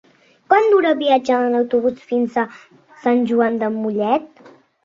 [0.53, 2.49] Quant dura el viatge en autobús fins a
[3.05, 4.43] Sant Joan de Mollet?